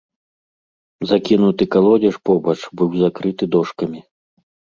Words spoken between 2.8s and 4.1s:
быў закрыты дошкамі.